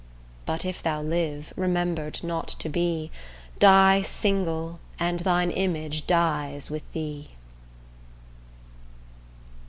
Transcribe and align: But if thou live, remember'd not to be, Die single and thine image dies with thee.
But 0.47 0.65
if 0.65 0.81
thou 0.81 1.03
live, 1.03 1.53
remember'd 1.55 2.23
not 2.23 2.47
to 2.57 2.69
be, 2.69 3.11
Die 3.59 4.01
single 4.01 4.79
and 4.97 5.19
thine 5.19 5.51
image 5.51 6.07
dies 6.07 6.71
with 6.71 6.91
thee. 6.93 7.29